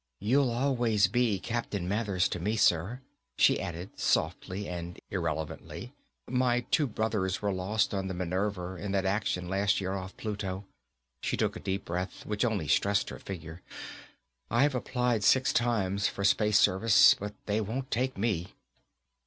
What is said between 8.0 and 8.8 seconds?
the Minerva